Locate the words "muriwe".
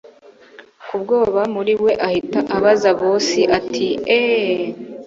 1.53-1.91